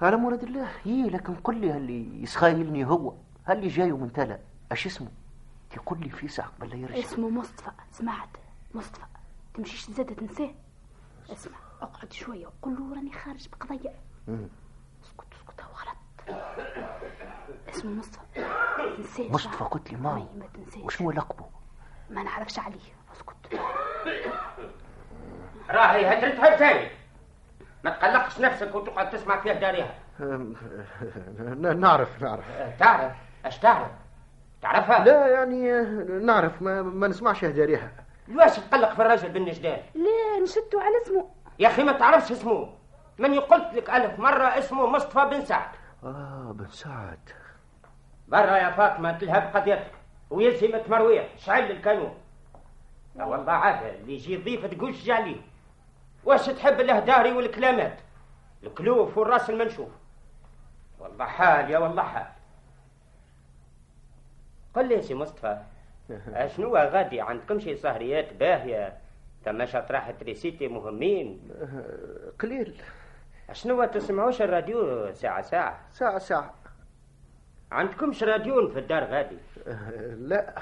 [0.01, 0.71] على مراد الله.
[0.83, 3.13] هي لكن قل لي اللي يسخايلني هو.
[3.49, 4.39] اللي جاي من تلا.
[4.71, 5.11] أش اسمه؟
[5.75, 7.71] يقول لي في ساعة قبل يرجع اسمه مصطفى.
[7.91, 8.29] سمعت؟
[8.73, 9.05] مصطفى.
[9.53, 10.53] تمشيش زاد تنساه؟
[11.29, 11.57] اسمع.
[11.81, 12.47] اقعد شوية.
[12.47, 13.93] وقول له راني خارج بقضية.
[15.03, 15.97] اسكت اسكت هو غلط.
[17.69, 18.48] اسمه مصطفى.
[18.95, 20.83] تنساه مصطفى قلت لي ما تنساش.
[20.83, 21.45] وشنو لقبه؟
[22.09, 22.79] ما نعرفش عليه.
[23.13, 23.61] اسكت.
[25.69, 26.89] راهي هترتها ثاني
[27.83, 29.95] ما تقلقش نفسك وتقعد تسمع فيها داريها
[31.73, 32.45] نعرف نعرف.
[32.79, 33.11] تعرف
[33.45, 33.91] اش تعرف
[34.61, 35.81] تعرفها؟ لا يعني
[36.25, 36.61] نعرف.
[36.61, 37.91] ما, ما نسمعش هداريها
[38.27, 41.29] لواش تقلق في الرجل بالنجدان؟ ليه نشدوا على اسمه.
[41.59, 42.73] يا أخي ما تعرفش اسمه.
[43.17, 45.69] من قلت لك ألف مرة اسمه مصطفى بن سعد.
[46.03, 47.29] آه بن سعد.
[48.29, 49.91] برا يا فاطمة تلهب قضيتك
[50.29, 52.17] ويلزم تمروية شعل الكانون.
[53.15, 55.41] لا والله عاد اللي يجي ضيف تقولش عليه.
[56.23, 57.99] واش تحب الأهداري والكلامات؟
[58.63, 59.89] الكلوف والراس المنشوف.
[60.99, 62.27] والله حال يا والله حال.
[64.75, 65.61] قل لي يا سي مصطفى
[66.33, 68.97] أشنو غادي عندكم شي سهريات باهية؟
[69.45, 71.51] ثم شطرحة ريسيتي مهمين.
[72.41, 72.81] قليل.
[73.49, 76.58] أشنو تسمعوش الراديو ساعة ساعة؟ ساعة ساعة.
[77.71, 79.37] عندكمش راديون في الدار غادي؟
[80.17, 80.55] لا.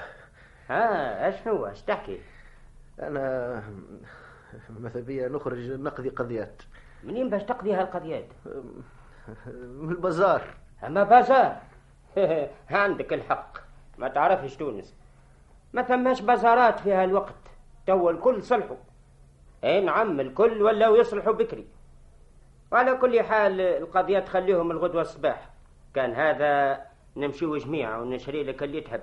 [0.68, 2.20] ها أشنو؟ اش تحكي؟
[3.00, 3.62] أنا
[4.70, 6.62] ماذا بيا نخرج نقضي قضيات.
[7.04, 8.26] منين باش تقضي هالقضيات؟
[9.56, 10.42] من البازار.
[10.84, 11.56] أما بازار؟
[12.70, 13.58] عندك الحق.
[13.98, 14.96] ما تعرفش تونس.
[15.72, 17.34] ما ثماش بازارات في هالوقت؟
[17.86, 18.76] تو الكل صلحوا.
[19.64, 21.66] اي نعم الكل ولاو يصلحوا بكري.
[22.72, 25.48] وعلى كل حال القضية تخليهم الغدوة الصباح.
[25.94, 26.82] كان هذا
[27.16, 29.00] نمشيو جميع ونشري لك اللي تحب.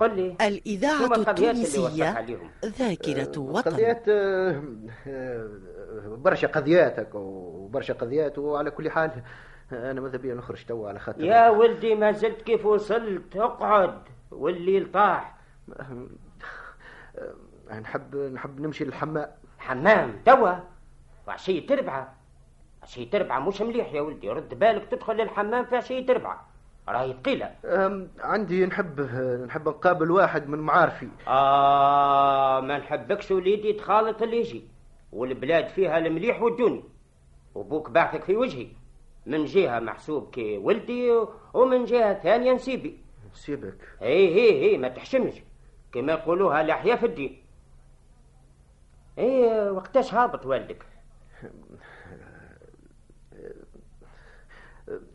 [0.00, 2.26] قل لي الإذاعة التونسية
[2.64, 3.70] ذاكرة وطن.
[3.70, 4.62] قضيات آه،
[5.06, 5.48] آه،
[6.06, 9.10] برشا قضياتك وبرشا قضيات وعلى كل حال
[9.72, 11.24] أنا ماذا بيا نخرج توا على خاطر.
[11.24, 13.98] يا ولدي ما زلت كيف وصلت؟ اقعد
[14.30, 15.38] والليل طاح.
[15.78, 16.06] آه،
[17.80, 19.26] نحب نحب نمشي للحمام.
[19.58, 20.52] حمام توا.
[21.28, 22.14] وعشية تربعة
[22.82, 26.48] عشية تربعة مش مليح يا ولدي رد بالك تدخل للحمام في عشية تربعة
[26.88, 27.54] راهي ثقيلة.
[28.20, 29.00] عندي نحب
[29.46, 31.08] نحب نقابل واحد من معارفي.
[31.28, 34.68] آه ما نحبكش وليدي تخالط اللي يجي.
[35.12, 36.84] والبلاد فيها المليح والدوني.
[37.54, 38.68] وبوك بعثك في وجهي.
[39.26, 41.10] من جهة محسوب كي ولدي
[41.54, 42.98] ومن جهة ثانية نسيبي.
[43.32, 45.34] سيبك هي هي هي ما تحشمش
[45.92, 47.42] كما يقولوها الأحياء في الدين.
[49.18, 50.86] إيه وقتاش هابط والدك؟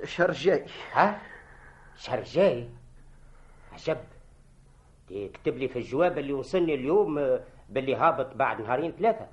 [0.04, 1.22] الشهر الجاي ها؟
[2.00, 2.70] شهر جاي.
[3.74, 3.98] عجب.
[5.10, 9.28] تكتب لي في الجواب اللي وصلني اليوم آه، باللي هابط بعد نهارين ثلاثة.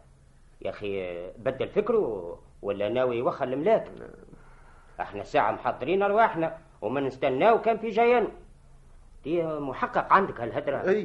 [0.63, 3.89] يا أخي آه، بدل فكره ولا ناوي يوخر الملاك؟
[5.01, 8.29] إحنا ساعة محضرين أرواحنا وما نستناو كان في جايانو
[9.25, 10.89] دي محقق عندك هالهدرة.
[10.89, 11.03] أي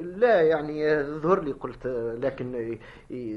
[0.00, 1.86] لا يعني آه، ظهر لي قلت
[2.20, 2.78] لكن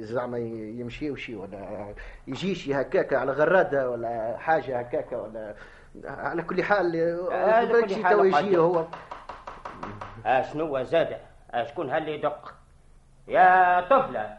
[0.04, 1.94] زعما يمشي وشي ولا
[2.28, 5.56] يجيش هكاكا على غرادة ولا حاجة هكاكا ولا
[6.04, 6.96] على كل حال
[7.32, 8.60] آه، على كل شي حال تو يجي قادر.
[8.60, 8.86] هو؟
[10.26, 12.54] آه شنو زاد؟ آه شكون هاللي يدق؟
[13.28, 14.38] يا طفلة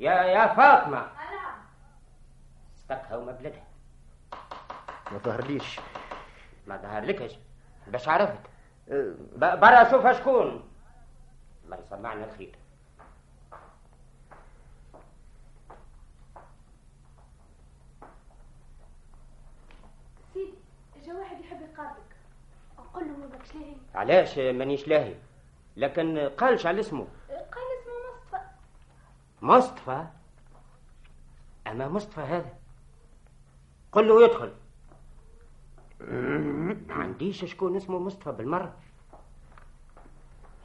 [0.00, 0.98] يا يا فاطمة.
[0.98, 1.54] أنا
[2.76, 3.64] استقها وما بلدها
[5.12, 5.80] ما ظهرليش.
[6.66, 7.38] ما ظهر لكش
[7.86, 8.40] باش عرفت.
[8.90, 10.70] آه، ب- برا شوفها شكون.
[11.64, 12.56] الله يسمعنا الخير
[20.34, 20.54] سيدي
[21.06, 22.16] جا واحد يحب يقابلك
[22.94, 25.14] أقول له ما بكش ليه علاش مانيش لاهي؟
[25.76, 27.06] لكن قالش على اسمه.
[27.28, 28.40] قال اسمه مصطفى.
[29.42, 30.06] مصطفى؟
[31.66, 32.54] أما مصطفى هذا.
[33.92, 34.52] قل له يدخل.
[36.88, 38.74] ما عنديش شكون اسمه مصطفى بالمرة.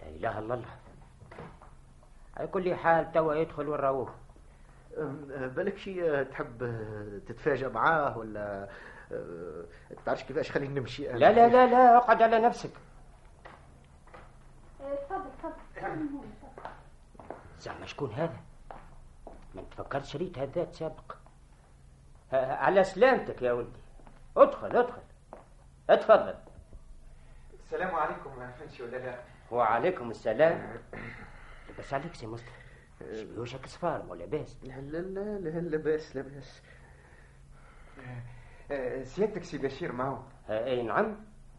[0.01, 0.75] لا إله إلا الله.
[2.38, 4.13] على كل حال توا يدخل وراوه.
[4.97, 6.57] آه، بالك شي تحب
[7.27, 8.69] تتفاجأ معاه ولا
[10.05, 11.17] تعرفش كيفاش خليني نمشي أنا.
[11.17, 12.71] لا لا لا لا اقعد على نفسك.
[14.79, 16.69] تفضل تفضل.
[17.59, 18.39] زعما شكون هذا؟
[19.55, 21.15] ما تفكرت شريت هذا سابق.
[22.33, 23.79] على سلامتك يا ولدي.
[24.37, 25.01] ادخل ادخل.
[25.89, 26.35] اتفضل.
[27.53, 29.19] السلام عليكم فهمتش ولا لا؟
[29.51, 30.81] وعليكم السلام.
[31.79, 32.65] بس عليك سي مصطفى.
[33.13, 36.61] شبيوشك صفار ولا باس؟ لا لا لا لا لاباس لاباس
[39.04, 40.17] سيادتك سي بشير ما هو
[40.49, 41.15] أي نعم.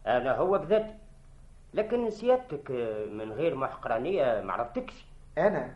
[0.07, 0.93] أنا هو بذاتي.
[1.73, 5.05] لكن سيادتك آه، من غير محقرانية ما عرفتكش.
[5.37, 5.75] أنا؟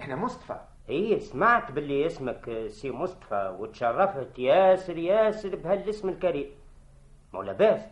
[0.00, 0.60] أنا مصطفى.
[0.90, 6.50] إي سمعت باللي اسمك آه، سي مصطفى وتشرفت ياسر ياسر بهالاسم الكريم.
[7.32, 7.82] مولا باس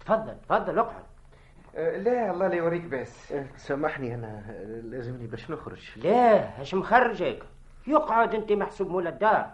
[0.00, 1.04] تفضل تفضل اقعد.
[1.76, 3.32] آه، لا الله لا يوريك باس.
[3.32, 5.98] آه، سامحني أنا آه، لازمني باش نخرج.
[5.98, 7.42] لا اش مخرجك.
[7.86, 9.50] يقعد أنت محسوب مولا الدار.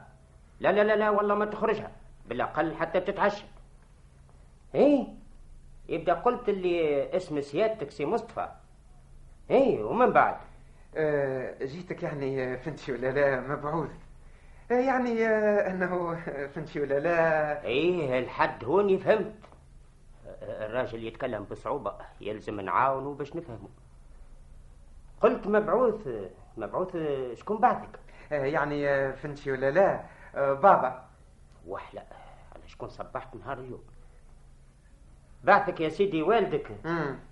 [0.60, 1.90] لا لا لا لا والله ما تخرجها.
[2.28, 3.44] بالأقل حتى تتعشى
[4.74, 5.06] إيه؟
[5.88, 8.48] يبدأ قلت اللي اسم سيادتك سي مصطفى.
[9.50, 10.36] إيه ومن بعد؟
[10.96, 13.90] آه، جيتك يعني آه، فهمتش ولا لا؟ مبعوث.
[14.70, 19.32] آه، يعني آه، أنه آه، فهمتش ولا لا؟ إيه الحد هوني فهمت.
[20.42, 23.68] الراجل يتكلم بصعوبة يلزم نعاونه باش نفهمه.
[25.20, 26.08] قلت مبعوث
[26.56, 26.96] مبعوث
[27.34, 27.98] شكون بعثك؟
[28.32, 30.00] آه، يعني آه، فهمتش ولا لا؟
[30.34, 31.05] آه، بابا.
[32.76, 33.82] شكون صبحت نهار اليوم.
[35.44, 36.70] بعثك يا سيدي والدك.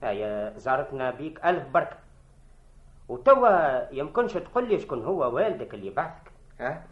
[0.02, 1.96] هيا زارتنا بيك ألف بركة.
[3.08, 6.32] وتوا يمكنش تقول لي شكون هو والدك اللي بعثك.
[6.60, 6.82] ها؟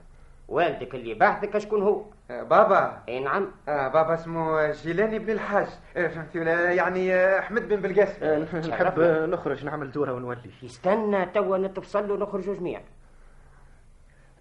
[0.49, 3.03] والدك اللي بعثك شكون هو؟ آه، بابا.
[3.09, 3.51] أي نعم.
[3.69, 5.69] آه بابا اسمه جيلاني بن الحاج.
[5.97, 8.39] آه، فهمتي ولا؟ يعني آه، أحمد بن بلقاسم آه،
[8.69, 10.51] نحب آه، نخرج نعمل دورة ونولي.
[10.63, 12.83] يستنى توا نتفصل ونخرجوا جميعا.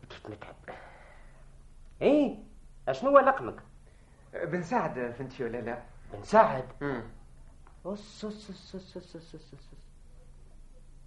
[0.03, 0.75] بديت نتعب؟
[2.01, 2.35] إيه
[2.87, 3.55] أشنو هو لقمك
[4.33, 5.81] بنساعد فهمتي ولا لا؟
[6.13, 7.03] بنساعد؟ امم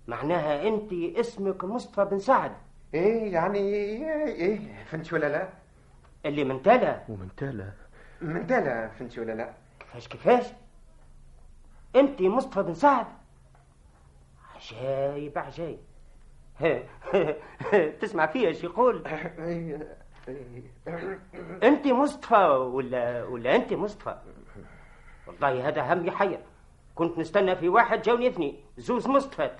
[0.08, 2.52] معناها أنت اسمك مصطفى بن سعد
[2.94, 5.48] إيه يعني إيه, إيه، فهمتي ولا لا؟
[6.26, 7.72] اللي من تالا ومن تالا
[8.20, 10.46] من تالا فهمتي ولا لا؟ كيفاش كيفاش؟
[11.96, 13.06] أنت مصطفى بن سعد؟
[14.54, 15.78] عجايب عجايب
[18.00, 19.04] تسمع فيها إيش يقول؟
[21.62, 24.18] انت مصطفى ولا ولا أنت مصطفى؟
[25.26, 26.40] والله هذا هم يحير
[26.94, 28.64] كنت نستنى في واحد جاوني اثنين.
[28.78, 29.56] زوز مصطفى.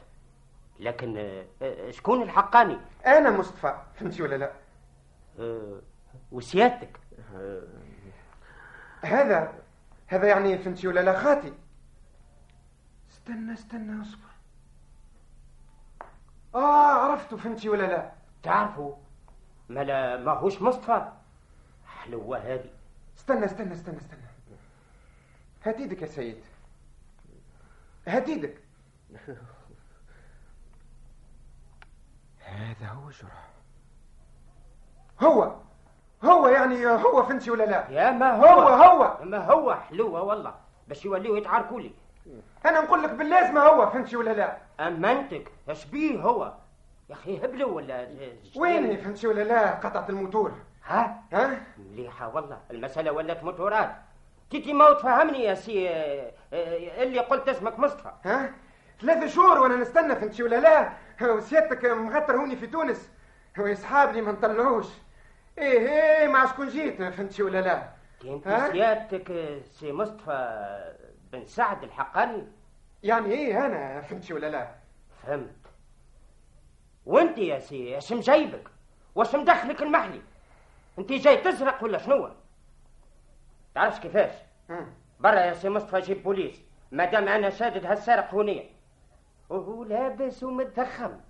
[0.80, 3.82] لكن آه، آه، شكون الحقاني؟ أنا مصطفى.
[3.94, 4.52] فهمتي ولا لا؟
[5.40, 5.80] آه،
[6.32, 7.00] وسيادتك.
[9.02, 9.52] هذا
[10.06, 11.52] هذا يعني فهمتي ولا لا خاتي؟
[13.10, 14.34] استنى استنى اصبر.
[16.54, 18.94] آه عرفته فهمتي ولا لا؟ تعرفوا
[19.68, 21.12] ما لا ما هوش مصطفى.
[21.86, 22.70] حلوة هذه
[23.18, 24.20] استنى استنى استنى استنى.
[25.64, 26.44] هات إيدك يا سيد.
[28.06, 28.58] هات إيدك
[32.40, 33.48] هذا هو جرح.
[35.22, 35.56] هو.
[36.24, 38.46] هو يعني هو فهمتي ولا لا؟ يا ما هو.
[38.46, 39.24] هو هو.
[39.24, 40.54] ما هو حلوة والله.
[40.88, 41.92] باش يوليو يتعاركوا لي
[42.66, 46.54] أنا نقول لك باللازمة هو فهمتي ولا لا؟ امنتك اش بيه هو؟
[47.08, 48.08] يا أخي هبلوا ولا
[48.56, 50.52] وين فهمتي ولا لا؟ قطعه الموتور.
[50.84, 53.96] ها؟ ها؟ مليحة والله المسألة ولات موتورات.
[54.50, 58.12] تيتي ما تفهمني يا سي آه، آه، اللي قلت اسمك مصطفى.
[58.24, 58.54] ها؟
[59.00, 63.10] ثلاث شهور وأنا نستنى فهمتي ولا لا؟ وسيادتك مغتر هوني في تونس.
[63.58, 64.86] ويسحابني ما نطلعوش
[65.58, 67.88] إيه إيه مع شكون جيت فهمتي ولا لا؟
[68.24, 70.94] انت؟ سيادتك سي مصطفى
[71.32, 72.46] بن سعد الحقاني؟
[73.02, 74.68] يعني إيه أنا فهمتي ولا لا؟
[75.22, 75.63] فهمت.
[77.06, 78.68] وانت يا سي اش مجيبك
[79.14, 80.20] واش مدخلك المحلي.
[80.98, 82.30] انت جاي تسرق ولا شنو؟
[83.74, 84.34] تعرفش كيفاش.
[85.20, 86.62] برا يا سي مصطفى جيب بوليس.
[86.92, 88.70] ما دام أنا شادد هالسارق هونية.
[89.48, 91.20] وهو لابس ومتضخم.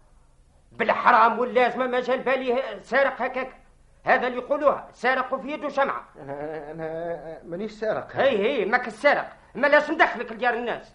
[0.73, 3.57] بالحرام واللازمة ما جا بالي سارق هكاك.
[4.05, 8.17] هذا اللي يقولوها سارق في يده شمعة أنا مانيش سارق.
[8.17, 10.95] هي هي ماك السارق ما لاش مدخلك لديار الناس.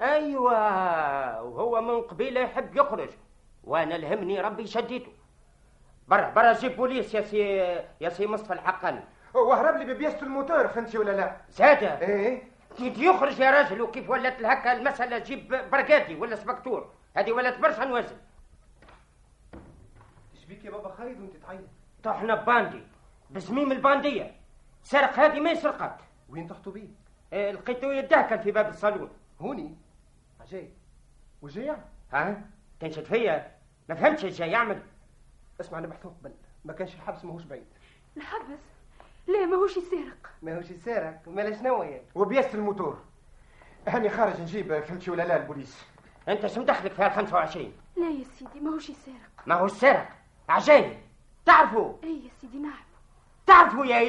[0.00, 3.10] أيوه وهو من قبيله يحب يخرج.
[3.68, 5.12] وأنا الهمني ربي شديته
[6.08, 7.38] برا برا جيب بوليس يا سي
[8.00, 9.00] يا سي مصطفى الحقاني
[9.34, 12.42] وهرب لي ببياسة الموتور فهمتي ولا لا؟ زاده إيه.
[12.76, 17.84] كيف يخرج يا راجل وكيف ولات هكا المسألة جيب brigadier ولا inspecteur؟ هذه ولات برشا
[17.84, 18.16] نوزن
[20.34, 21.60] إيش بيك يا بابا خايد وأنت تعيط؟
[22.02, 22.82] طحنا باندي
[23.30, 24.34] بزميم الباندية.
[24.82, 26.88] سرق هذه ما سرقت وين تحطوا بيه؟
[27.32, 29.10] إيه، لقيته يتدهكل في باب الصالون.
[29.40, 29.76] هوني.
[30.40, 30.70] عجيب
[31.42, 32.40] وجاي يعني؟ ها؟
[32.80, 33.57] تنشد فيا.
[33.88, 34.82] ما فهمتش إيش يعمل.
[35.60, 36.32] اسمع أنا محثوظ قبل
[36.64, 37.66] ما كانش الحبس ماهوش بعيد.
[38.16, 38.58] الحبس؟
[39.28, 42.98] ليه ماهوش يسرق ماهوش يسارك مالا شنو يعني؟ وبياسة الموتور.
[43.88, 45.84] هاني خارج نجيب فهمتي ولا لا البوليس.
[46.28, 49.14] انت شو مدخلك في هال 25 لا يا سيدي ماهوش يسرق
[49.46, 50.08] ما هو السرق
[50.48, 50.98] عجايب
[51.46, 52.86] تعرفوا أي يا سيدي نعرف
[53.46, 54.00] تعرفوا يا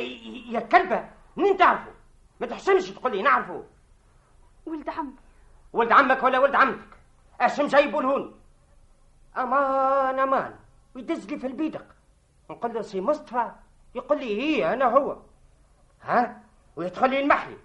[0.54, 1.92] يا كلبة؟ منين تعرفوا
[2.42, 3.64] ما تحسنش تقول لي نعرفوا
[4.66, 5.14] ولد عمي.
[5.74, 6.88] ولد عمك ولا ولد عمتك؟
[7.42, 8.39] اش مجايبوا لهون.
[9.44, 10.56] أمان أمان.
[10.96, 11.86] ويدز لي في البيدق.
[12.50, 13.52] نقول له سي مصطفى
[13.96, 15.18] يقول لي هي أنا هو.
[16.02, 16.44] ها؟
[16.76, 17.58] ويدخل لي المحلي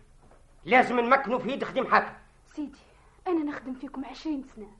[0.65, 2.13] لازم نمكنه في يد خديم حاكم
[2.55, 2.79] سيدي
[3.27, 4.71] أنا نخدم فيكم عشرين سنة.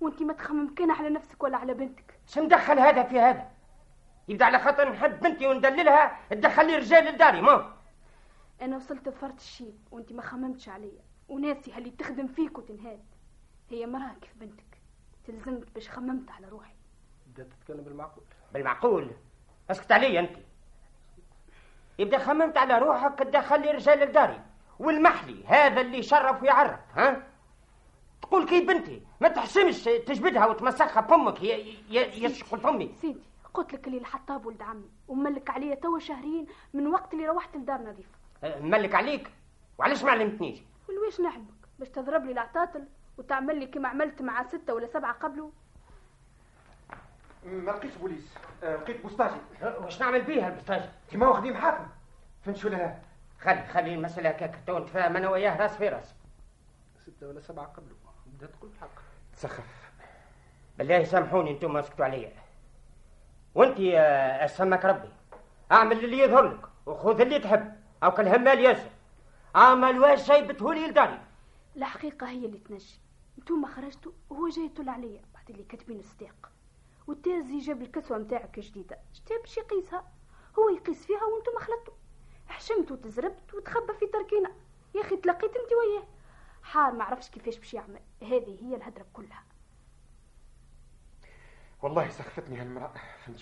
[0.00, 2.18] وانت ما تخمم كان على نفسك ولا على بنتك.
[2.26, 3.50] شو مدخل هذا في هذا؟
[4.28, 7.74] يبدأ على خاطر نحب بنتي وندللها تدخل لي رجال لداري ما
[8.62, 11.02] أنا وصلت لفرط الشيب وانت ما خممتش عليا.
[11.28, 13.04] وناسي اللي تخدم فيك وتنهاد.
[13.70, 14.73] هي مراه كيف بنتك.
[15.26, 16.74] تلزمت باش خممت على روحي.
[17.26, 18.24] بدأت تتكلم بالمعقول.
[18.52, 19.10] بالمعقول.
[19.70, 20.36] اسكت علي انت.
[21.98, 24.40] يبدأ خممت على روحك تدخل لي رجال لداري
[24.78, 27.26] والمحلي هذا اللي شرف ويعرف ها؟
[28.22, 31.56] تقول كي بنتي ما تحسمش تجبدها وتمسخها بأمك يا
[31.88, 33.22] يا يا شغل فمي سيدي
[33.54, 37.80] قلت لك اللي الحطاب ولد عمي وملك عليا توا شهرين من وقت اللي روحت لدار
[37.80, 38.18] نظيفة.
[38.60, 39.30] ملك عليك؟
[39.78, 42.84] وعلاش ما علمتنيش؟ ولويش نعلمك باش تضرب لي العطاطل؟
[43.18, 45.52] وتعمل لي كما عملت مع ستة ولا سبعة قبله؟
[47.44, 48.34] ما لقيتش بوليس.
[48.64, 51.86] آه، لقيت بوسطاجي واش نعمل بيها البسطاجة كيما هو خديم حاكم.
[52.44, 52.98] فهمتي ولا لا؟
[53.40, 54.58] خلي خلي المسألة هكاك.
[54.66, 56.14] تو نتفاهم أنا وياه راس في راس.
[56.98, 57.94] ستة ولا سبعة قبله.
[58.26, 59.00] بدات تقول الحق
[59.32, 59.90] تسخف.
[60.78, 62.32] بالله سامحوني أنتم اسكتوا عليا.
[63.54, 65.08] وانت يا سمك ربي
[65.72, 67.74] أعمل اللي يظهر لك وخذ اللي تحب.
[68.02, 68.90] أو كالهمال ياسر.
[69.56, 71.20] أعمل واش جايبته لي لداري.
[71.76, 73.00] الحقيقة هي اللي تنجي
[73.44, 75.22] انتوما خرجتوا وهو جاي يطل عليا.
[75.34, 76.50] بعد اللي كاتبين الصديق.
[77.06, 80.12] والتازي جاب الكسوة متاعك جديدة شتا باش يقيسها؟
[80.58, 81.94] هو يقيس فيها وانتوما خلطتوا
[82.48, 84.50] حشمت وتزربت وتخبى في تركينة
[84.94, 86.06] يا أخي تلقيت انت وياه.
[86.62, 88.00] حار ما عرفش كيفاش باش يعمل.
[88.22, 89.44] هذه هي الهدرة كلها.
[91.82, 92.92] والله سخفتني هالمرأة.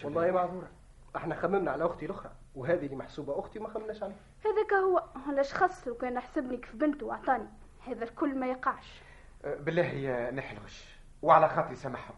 [0.04, 0.70] والله؟ معذورة.
[1.16, 4.20] إحنا خممنا على أختي الأخرى وهذه اللي محسوبة أختي ما خممناش عليها.
[4.44, 7.48] هذاك هو علاش خص لو كان حسبني كيف بنته وأعطاني.
[7.86, 9.02] هذا الكل ما يقعش.
[9.44, 10.84] بالله يا نحلغش
[11.22, 12.14] وعلى خاطري سامحهم.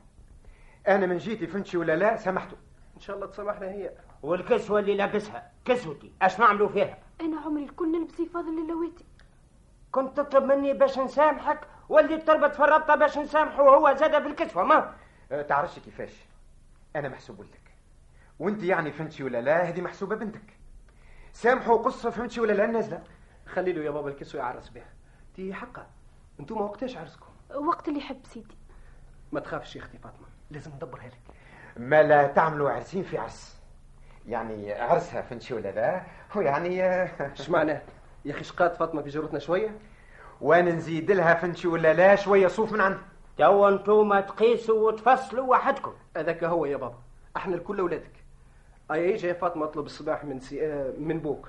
[0.89, 2.57] أنا من جيتي فهمتي ولا لا؟ سامحته
[2.97, 3.93] إن شاء الله تسامحنا هي.
[4.23, 9.05] والكسوة اللي لابسها كسوتي اش نعملوا فيها؟ أنا عمري الكل نلبس فاضل اللواتي
[9.93, 14.95] كنت تطلب مني باش نسامحك واللي تربط في الربطة باش نسامحه وهو زاد بالكسوة ما؟
[15.33, 16.13] آه، تعرفش كيفاش؟
[16.97, 17.61] أنا محسوب لك
[18.39, 20.57] وأنت يعني فهمتي ولا لا؟ هذه محسوبة بنتك.
[21.33, 23.03] سامحوا قصة فهمتي ولا لا؟ نازلة
[23.47, 24.93] خلي له يا بابا الكسوة يعرس بها.
[25.35, 25.87] تي حقا.
[26.41, 27.27] أنتم وقتاش عرسكم.
[27.55, 28.57] وقت اللي يحب سيدي.
[29.33, 31.21] ما تخافش يا أختي فاطمة لازم ندبرها لك.
[31.77, 33.61] ما لا تعملوا عرسين في عرس.
[34.27, 36.03] يعني عرسها فهمتي ولا لا؟
[36.37, 37.83] ويعني آه، إيش معناه؟
[38.25, 39.79] يا أخي شقات فاطمة في جرتنا شوية؟
[40.41, 42.99] وأنا نزيد لها فهمتي ولا لا؟ شوية صوف من عندي.
[43.39, 45.93] توا أنتم تقيسوا وتفصلوا وحدكم.
[46.17, 46.99] هذاك هو يا بابا.
[47.37, 48.25] أحنا الكل أولادك.
[48.93, 50.67] أي يجي يا فاطمة اطلب الصباح من سي...
[50.67, 51.49] آه، من بوك.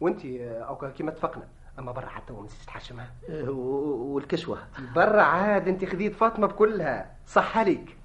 [0.00, 1.48] وانت أو كيما اتفقنا
[1.78, 3.10] أما برا حتى وما نسيتش تحشمها.
[3.30, 4.58] آه، و- والكسوة
[4.96, 7.16] برا عاد أنت خذيت فاطمة بكلها.
[7.26, 7.96] صح عليك.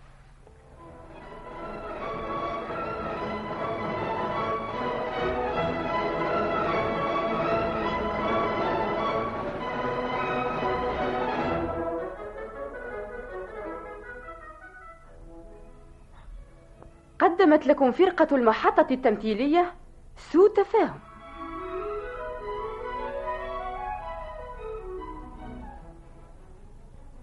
[17.20, 19.74] قدمت لكم فرقة المحطة التمثيلية
[20.17, 20.99] سوء تفاهم.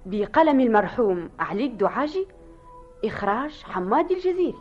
[0.06, 2.26] بقلم المرحوم علي الدعاجي
[3.04, 4.54] إخراج حماد الجزيري.